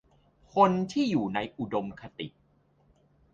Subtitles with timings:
[0.53, 2.27] คนที่อยู่ในอุดมคติ